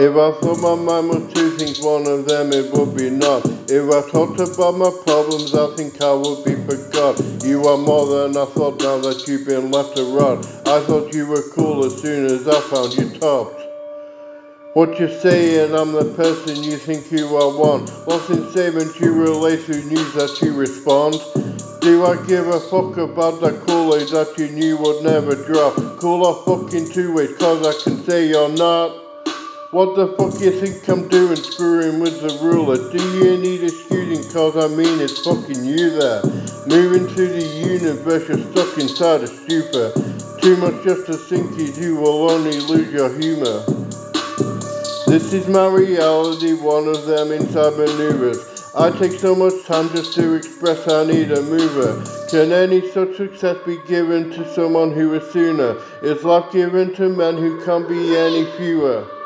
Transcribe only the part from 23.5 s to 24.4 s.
Kool-Aid that